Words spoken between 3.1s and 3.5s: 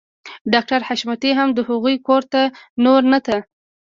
نه ته